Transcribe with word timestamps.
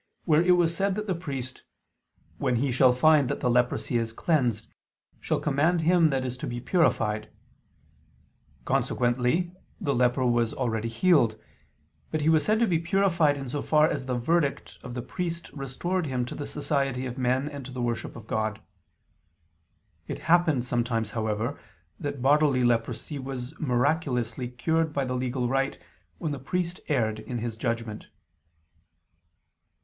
where 0.25 0.41
it 0.41 0.53
was 0.57 0.75
said 0.75 0.95
that 0.95 1.05
the 1.05 1.13
priest, 1.13 1.61
"when 2.39 2.55
he 2.55 2.71
shall 2.71 2.91
find 2.91 3.29
that 3.29 3.39
the 3.39 3.49
leprosy 3.51 3.99
is 3.99 4.11
cleansed," 4.11 4.65
shall 5.19 5.39
command 5.39 5.81
"him 5.81 6.09
that 6.09 6.25
is 6.25 6.37
to 6.37 6.47
be 6.47 6.59
purified": 6.59 7.29
consequently, 8.65 9.53
the 9.79 9.93
leper 9.93 10.25
was 10.25 10.55
already 10.55 10.87
healed: 10.89 11.39
but 12.09 12.21
he 12.21 12.29
was 12.29 12.43
said 12.43 12.57
to 12.57 12.65
be 12.65 12.79
purified 12.79 13.37
in 13.37 13.47
so 13.47 13.61
far 13.61 13.87
as 13.87 14.07
the 14.07 14.15
verdict 14.17 14.79
of 14.81 14.95
the 14.95 15.03
priest 15.03 15.51
restored 15.53 16.07
him 16.07 16.25
to 16.25 16.33
the 16.33 16.47
society 16.47 17.05
of 17.05 17.19
men 17.19 17.47
and 17.47 17.63
to 17.63 17.71
the 17.71 17.79
worship 17.79 18.15
of 18.15 18.25
God. 18.25 18.59
It 20.07 20.17
happened 20.25 20.65
sometimes, 20.65 21.11
however, 21.11 21.59
that 21.99 22.23
bodily 22.23 22.63
leprosy 22.63 23.19
was 23.19 23.53
miraculously 23.59 24.47
cured 24.47 24.93
by 24.93 25.05
the 25.05 25.13
legal 25.13 25.47
rite, 25.47 25.79
when 26.17 26.31
the 26.31 26.39
priest 26.39 26.79
erred 26.89 27.19
in 27.19 27.37
his 27.37 27.55
judgment. 27.55 28.07